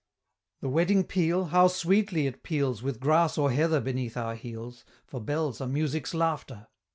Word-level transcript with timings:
The 0.61 0.69
wedding 0.69 1.03
peal, 1.03 1.45
how 1.53 1.67
sweetly 1.67 2.25
it 2.25 2.41
peals 2.41 2.81
With 2.81 2.99
grass 2.99 3.37
or 3.37 3.51
heather 3.51 3.79
beneath 3.79 4.17
our 4.17 4.33
heels, 4.33 4.83
For 5.05 5.21
bells 5.21 5.61
are 5.61 5.67
Music's 5.67 6.15
laughter! 6.15 6.65